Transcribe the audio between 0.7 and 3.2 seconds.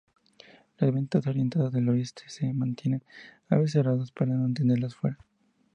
Las ventanas orientadas al oeste se mantienen